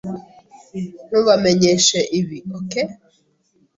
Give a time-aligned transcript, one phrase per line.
[1.07, 2.71] Ntubamenyeshe ibi, OK?